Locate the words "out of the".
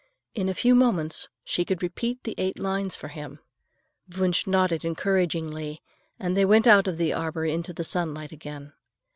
6.65-7.13